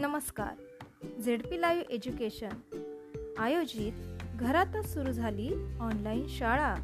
[0.00, 0.54] नमस्कार.
[1.24, 2.82] Z P live education
[3.38, 3.92] आयोजित
[4.36, 5.48] घरातच सुरू झाली
[5.80, 6.74] ऑनलाईन शाळा.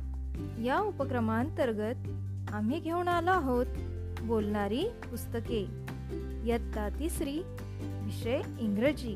[0.64, 2.08] या उपक्रमांतर्गत
[2.52, 3.66] आम्ही घेऊन आलो आहोत
[4.22, 5.60] बोलणारी पुस्तके.
[6.44, 7.38] इयत्ता तिसरी
[7.80, 9.14] विषय इंग्रजी.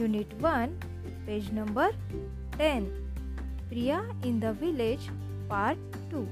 [0.00, 0.78] Unit one
[1.26, 1.90] page number
[2.58, 2.84] ten
[3.68, 5.08] Priya in the village
[5.50, 5.78] part
[6.12, 6.24] two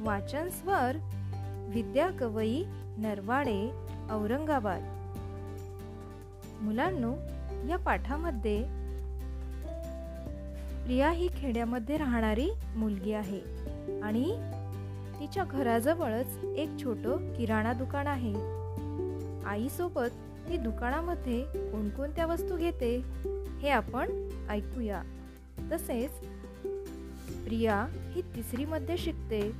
[0.00, 0.96] वाचन स्वर
[1.74, 2.64] विद्या कवई
[2.98, 3.70] नरवाडे
[4.10, 5.01] औरंगाबाद.
[6.62, 7.14] मुलांनो
[7.68, 8.62] या पाठामध्ये
[10.84, 13.40] प्रिया ही खेड्यामध्ये राहणारी मुलगी आहे
[14.00, 14.24] आणि
[15.20, 18.34] तिच्या घराजवळच एक छोटं किराणा दुकान आहे.
[19.46, 22.96] आईसोबत ती दुकानामध्ये कोणकोणत्या वस्तू घेते
[23.62, 25.02] हे आपण ऐकूया.
[25.72, 26.10] तसेच
[27.44, 29.52] प्रिया ही तिसरीमध्ये शिकते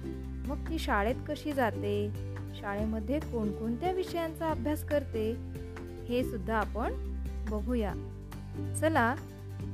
[0.47, 2.11] मग ती शाळेत कशी जाते
[2.55, 5.33] शाळेमध्ये कोणकोणत्या विषयांचा अभ्यास करते
[6.09, 6.93] हे सुद्धा आपण
[7.51, 7.93] बघूया.
[8.81, 9.15] चला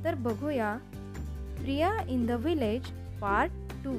[0.03, 0.77] तर बघूया
[1.57, 2.85] Priya in the village
[3.21, 3.51] part
[3.83, 3.93] two.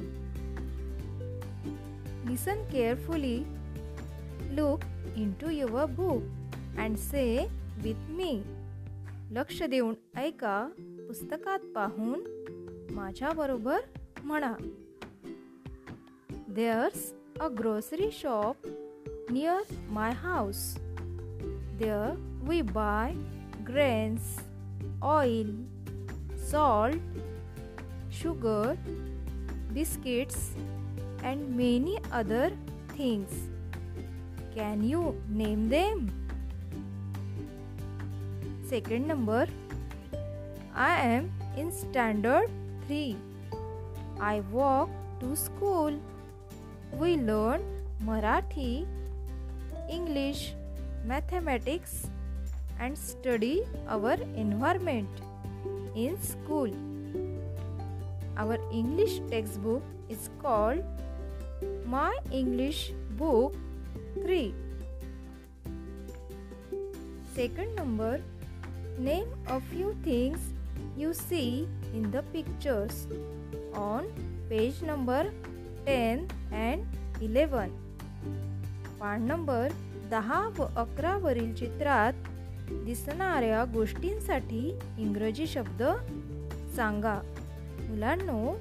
[2.29, 3.43] Listen carefully
[4.55, 4.79] look
[5.41, 6.23] into your book
[6.77, 8.41] and say with me
[9.31, 10.69] लक्ष देऊन ऐका
[11.07, 12.23] पुस्तकात पाहून
[12.91, 13.79] माझ्याबरोबर
[14.23, 14.53] म्हणा.
[16.47, 18.67] There's a grocery shop
[19.31, 20.77] near my house
[21.79, 23.15] There we buy
[23.63, 24.37] grains,
[25.03, 25.47] oil,
[26.35, 26.95] salt,
[28.09, 28.77] sugar,
[29.73, 30.51] biscuits,
[31.23, 32.51] and many other
[32.95, 33.49] things.
[34.55, 36.11] Can you name them?
[38.67, 39.47] Second number
[40.75, 42.49] I am in standard
[42.87, 43.15] 3.
[44.19, 44.89] I walk
[45.19, 45.99] to school.
[46.93, 47.61] We learn
[48.05, 48.85] Marathi,
[49.89, 50.55] English,
[51.05, 52.09] mathematics
[52.79, 55.09] and study our environment
[55.95, 56.71] in school.
[58.37, 60.83] Our English textbook is called
[61.85, 63.55] My English Book
[64.23, 64.53] 3.
[67.35, 68.21] Second number
[68.97, 70.37] Name a few things
[70.95, 73.07] you see in the pictures
[73.73, 74.05] on
[74.49, 75.31] page number
[75.85, 76.85] 10 and
[77.19, 77.71] 11.
[78.99, 79.69] Part number
[80.11, 82.13] दहा व अकरावरील चित्रात
[82.71, 85.83] दिसणाऱ्या गोष्टींसाठी इंग्रजी शब्द
[86.75, 87.21] सांगा.
[87.79, 88.57] मुलांनो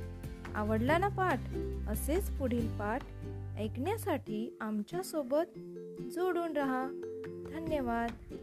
[0.55, 1.41] आवडला ना पाठ?
[1.88, 3.03] असेच पुढील पाठ
[3.59, 5.59] ऐकण्यासाठी आमच्यासोबत
[6.03, 6.88] जोडून राहा.
[7.55, 8.34] धन्यवाद.